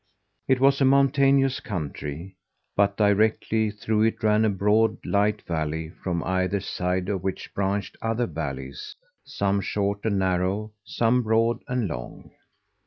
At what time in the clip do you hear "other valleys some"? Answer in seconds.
8.01-9.61